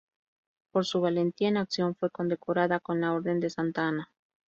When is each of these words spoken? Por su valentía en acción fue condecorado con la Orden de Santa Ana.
Por 0.71 0.87
su 0.87 0.99
valentía 0.99 1.49
en 1.49 1.57
acción 1.57 1.93
fue 1.93 2.09
condecorado 2.09 2.79
con 2.81 3.01
la 3.01 3.13
Orden 3.13 3.39
de 3.39 3.51
Santa 3.51 3.87
Ana. 3.87 4.09